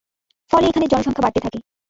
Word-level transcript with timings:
ফলে 0.51 0.65
এখানের 0.67 0.91
জনসংখ্যা 0.93 1.23
বাড়তে 1.23 1.39
থাকে। 1.41 1.59